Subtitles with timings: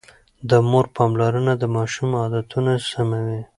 [0.49, 3.41] د مور پاملرنه د ماشوم عادتونه سموي.